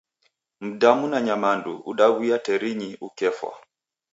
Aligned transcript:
Mdamu 0.61 1.05
na 1.07 1.19
nyamandu 1.27 1.71
udawuya 1.91 2.37
terinyi 2.45 2.89
ukefwa. 3.07 3.53